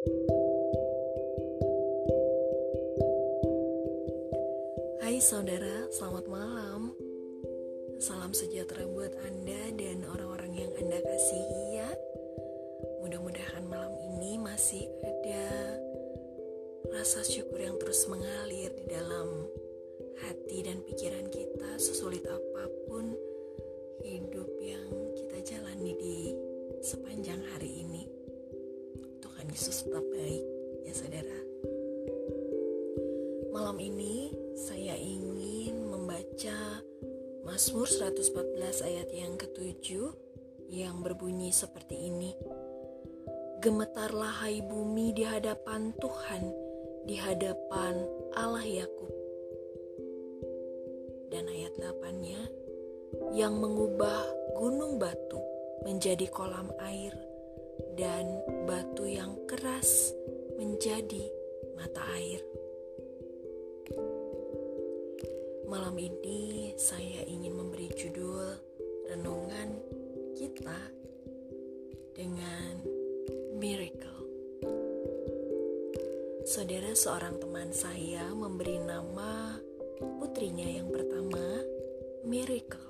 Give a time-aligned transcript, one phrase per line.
[0.00, 0.08] Hai
[5.20, 6.96] saudara, selamat malam.
[8.00, 11.92] Salam sejahtera buat Anda dan orang-orang yang Anda kasihi ya.
[13.04, 15.76] Mudah-mudahan malam ini masih ada
[16.96, 19.28] rasa syukur yang terus mengalir di dalam
[20.24, 23.12] hati dan pikiran kita sesulit apa pun
[24.00, 26.32] hidup yang kita jalani di
[26.80, 28.19] sepanjang hari ini.
[29.50, 30.46] Yesus tetap baik
[30.86, 31.38] ya saudara.
[33.50, 36.78] Malam ini saya ingin membaca
[37.42, 40.14] Mazmur 114 ayat yang ketujuh
[40.70, 42.38] yang berbunyi seperti ini.
[43.58, 46.42] Gemetarlah hai bumi di hadapan Tuhan,
[47.10, 48.06] di hadapan
[48.38, 49.10] Allah Yakub.
[51.26, 52.38] Dan ayat 8-nya,
[53.34, 55.42] yang mengubah gunung batu
[55.82, 57.29] menjadi kolam air
[57.96, 58.26] dan
[58.66, 60.12] batu yang keras
[60.56, 61.24] menjadi
[61.76, 62.42] mata air.
[65.70, 68.58] Malam ini saya ingin memberi judul
[69.06, 69.78] renungan
[70.34, 70.80] kita
[72.16, 72.82] dengan
[73.56, 74.20] miracle.
[76.50, 79.54] Saudara seorang teman saya memberi nama
[80.18, 81.62] putrinya yang pertama
[82.26, 82.89] Miracle.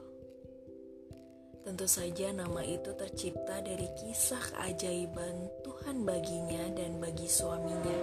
[1.60, 8.00] Tentu saja nama itu tercipta dari kisah keajaiban Tuhan baginya dan bagi suaminya.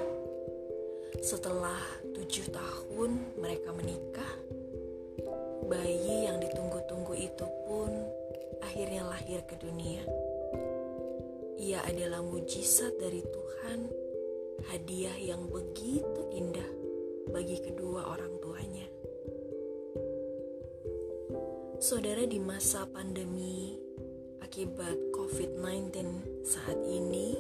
[1.26, 1.82] Setelah
[2.14, 4.34] tujuh tahun mereka menikah,
[5.66, 7.90] bayi yang ditunggu-tunggu itu pun
[8.62, 10.06] akhirnya lahir ke dunia.
[11.58, 13.80] Ia adalah mujizat dari Tuhan,
[14.70, 16.70] hadiah yang begitu indah
[17.34, 18.47] bagi kedua orang tuanya.
[21.88, 23.72] Saudara di masa pandemi
[24.44, 25.96] akibat COVID-19
[26.44, 27.32] saat ini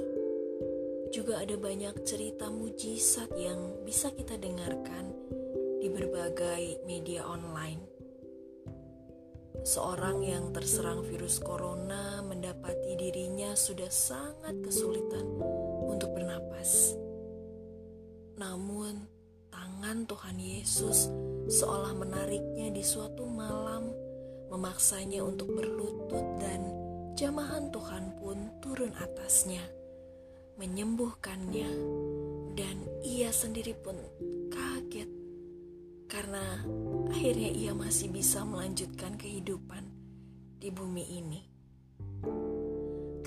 [1.11, 5.11] juga ada banyak cerita mujizat yang bisa kita dengarkan
[5.83, 7.83] di berbagai media online
[9.67, 15.27] seorang yang terserang virus corona mendapati dirinya sudah sangat kesulitan
[15.91, 16.95] untuk bernapas.
[18.39, 19.11] Namun,
[19.51, 21.11] tangan Tuhan Yesus
[21.51, 24.06] seolah menariknya di suatu malam,
[24.47, 26.63] memaksanya untuk berlutut dan
[27.17, 29.63] jamahan Tuhan pun turun atasnya,
[30.59, 31.69] menyembuhkannya,
[32.57, 33.95] dan ia sendiri pun
[34.49, 35.09] kaget
[36.07, 36.63] karena
[37.11, 39.83] akhirnya ia masih bisa melanjutkan kehidupan
[40.57, 41.41] di bumi ini.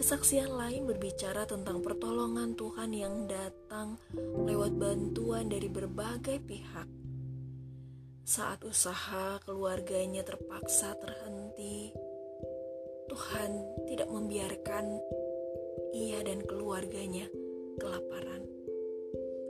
[0.00, 4.00] Kesaksian lain berbicara tentang pertolongan Tuhan yang datang
[4.48, 6.99] lewat bantuan dari berbagai pihak.
[8.30, 11.91] Saat usaha keluarganya terpaksa terhenti,
[13.10, 13.50] Tuhan
[13.91, 14.86] tidak membiarkan
[15.91, 17.26] ia dan keluarganya
[17.82, 18.46] kelaparan.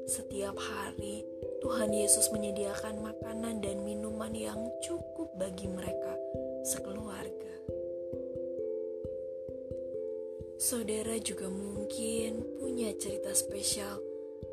[0.08, 1.28] Setiap hari,
[1.60, 6.16] Tuhan Yesus menyediakan makanan dan minuman yang cukup bagi mereka
[6.64, 7.52] sekeluarga.
[10.56, 14.00] Saudara juga mungkin punya cerita spesial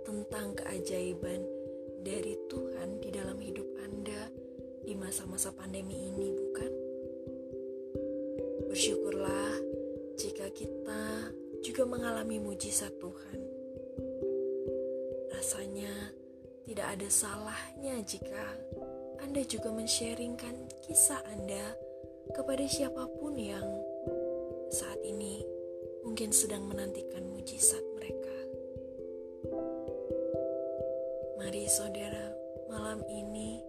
[0.03, 1.56] tentang keajaiban
[2.01, 4.29] dari Tuhan di dalam hidup Anda
[4.83, 6.71] di masa-masa pandemi ini, bukan?
[8.67, 9.53] Bersyukurlah
[10.17, 13.39] jika kita juga mengalami mujizat Tuhan.
[15.33, 15.93] Rasanya
[16.67, 18.45] tidak ada salahnya jika
[19.23, 21.73] Anda juga men-sharingkan kisah Anda
[22.35, 23.65] kepada siapa pun yang
[24.67, 25.41] saat ini
[26.03, 28.36] mungkin sedang menantikan mujizat mereka.
[32.87, 33.59] Malam ini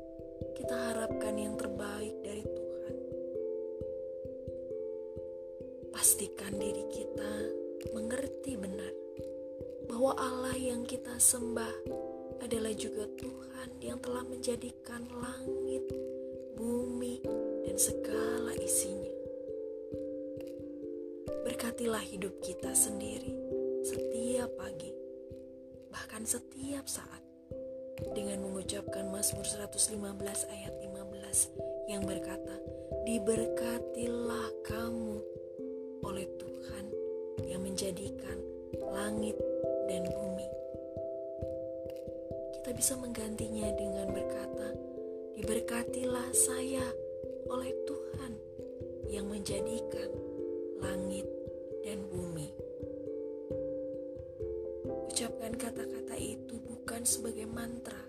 [0.54, 2.96] kita harapkan yang terbaik dari Tuhan.
[5.90, 7.32] Pastikan diri kita
[7.98, 8.94] mengerti benar
[9.90, 11.74] bahwa Allah yang kita sembah
[12.46, 15.82] adalah juga Tuhan yang telah menjadikan langit,
[16.54, 17.18] bumi,
[17.66, 19.18] dan segala isinya.
[21.42, 23.34] Berkatilah hidup kita sendiri
[23.82, 24.94] setiap pagi,
[25.90, 27.27] bahkan setiap saat,
[28.14, 29.98] dengan mengucapkan Mazmur 115
[30.48, 32.54] ayat 15 yang berkata,
[33.08, 35.16] Diberkatilah kamu
[36.04, 36.84] oleh Tuhan
[37.48, 38.36] yang menjadikan
[38.92, 39.34] langit
[39.88, 40.48] dan bumi
[42.68, 44.76] kita bisa menggantinya dengan berkata,
[45.40, 46.84] "Diberkatilah saya
[47.48, 48.36] oleh Tuhan
[49.08, 50.12] yang menjadikan
[50.76, 51.24] langit
[51.80, 52.52] dan bumi."
[55.08, 55.97] Ucapkan kata-kata
[56.98, 58.02] bukan sebagai mantra,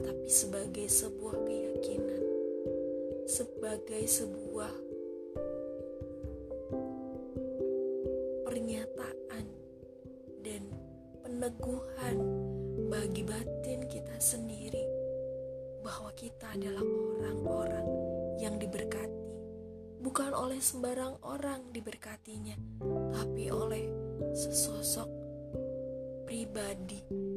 [0.00, 2.24] tetapi sebagai sebuah keyakinan,
[3.28, 4.72] sebagai sebuah
[8.48, 9.44] pernyataan
[10.40, 10.62] dan
[11.20, 12.16] peneguhan
[12.88, 14.88] bagi batin kita sendiri
[15.84, 17.88] bahwa kita adalah orang-orang
[18.40, 19.36] yang diberkati,
[20.00, 22.56] bukan oleh sembarang orang diberkatinya,
[23.12, 23.84] tapi oleh
[24.32, 25.12] sesosok
[26.24, 27.28] pribadi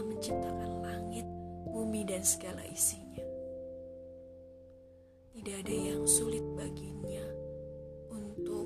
[0.00, 1.28] telah menciptakan langit,
[1.68, 3.20] bumi, dan segala isinya.
[5.36, 7.20] Tidak ada yang sulit baginya
[8.08, 8.64] untuk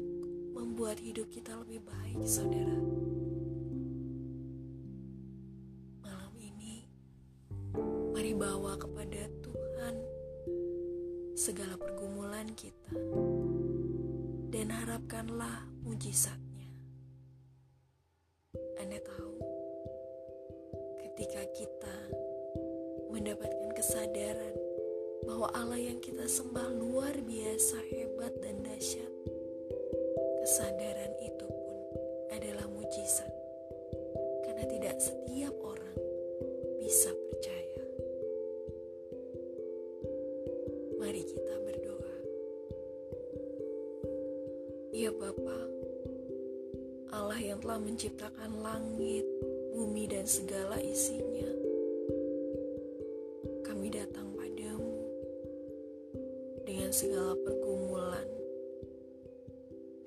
[0.54, 2.78] membuat hidup kita lebih baik, saudara.
[6.06, 6.86] Malam ini,
[8.14, 9.94] mari bawa kepada Tuhan
[11.34, 12.94] segala pergumulan kita
[14.54, 16.43] dan harapkanlah mujizatnya.
[21.14, 21.96] Ketika kita
[23.06, 24.50] mendapatkan kesadaran
[25.22, 29.14] bahwa Allah yang kita sembah luar biasa hebat dan dahsyat,
[30.42, 31.78] kesadaran itu pun
[32.34, 33.30] adalah mujizat,
[34.42, 35.98] karena tidak setiap orang
[36.82, 37.84] bisa percaya.
[40.98, 42.16] Mari kita berdoa.
[44.90, 45.58] Ya Bapa,
[47.14, 49.22] Allah yang telah menciptakan langit,
[49.84, 51.44] bumi dan segala isinya.
[53.68, 54.96] Kami datang padamu
[56.64, 58.24] dengan segala pergumulan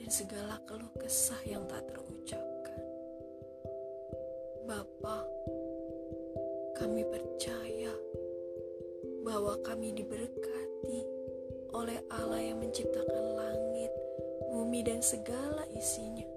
[0.02, 2.82] dan segala keluh kesah yang tak terucapkan.
[4.66, 5.22] Bapa,
[6.82, 7.94] kami percaya
[9.22, 11.06] bahwa kami diberkati
[11.78, 13.94] oleh Allah yang menciptakan langit,
[14.50, 16.37] bumi, dan segala isinya.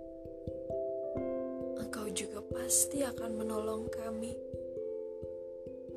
[2.71, 4.31] Pasti akan menolong kami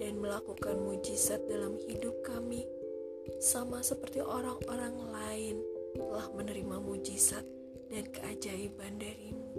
[0.02, 2.66] dan melakukan mujizat dalam hidup kami,
[3.38, 5.62] sama seperti orang-orang lain
[5.94, 7.46] telah menerima mujizat
[7.94, 9.54] dan keajaiban darimu.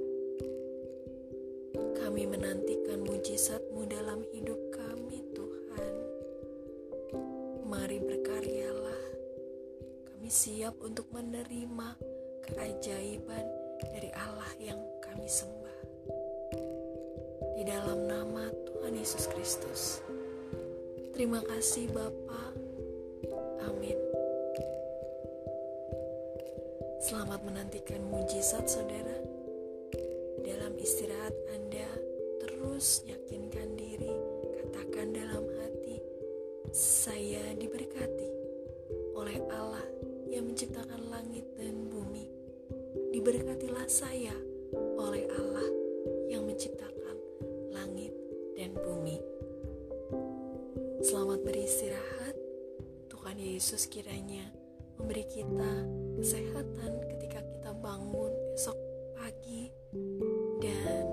[2.02, 5.94] Kami menantikan mujizatmu dalam hidup kami, Tuhan.
[7.62, 9.06] Mari berkaryalah.
[10.10, 11.94] Kami siap untuk menerima
[12.50, 13.46] keajaiban
[13.94, 15.73] dari Allah yang kami sembah.
[17.54, 20.02] Di dalam nama Tuhan Yesus Kristus.
[21.14, 22.50] Terima kasih Bapa.
[23.70, 23.94] Amin.
[26.98, 29.22] Selamat menantikan mujizat saudara.
[30.42, 31.86] Dalam istirahat Anda,
[32.42, 34.10] terus yakinkan diri,
[34.58, 36.02] katakan dalam hati,
[36.74, 38.33] saya diberkati
[53.64, 54.44] Yesus kiranya
[55.00, 55.72] memberi kita
[56.20, 58.76] kesehatan ketika kita bangun esok
[59.16, 59.72] pagi
[60.60, 61.08] dan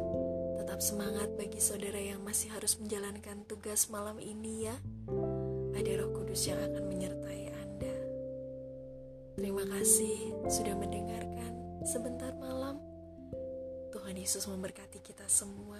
[0.59, 4.75] tetap semangat bagi saudara yang masih harus menjalankan tugas malam ini ya.
[5.79, 7.95] Ada Roh Kudus yang akan menyertai Anda.
[9.39, 11.55] Terima kasih sudah mendengarkan
[11.87, 12.83] sebentar malam.
[13.95, 15.79] Tuhan Yesus memberkati kita semua.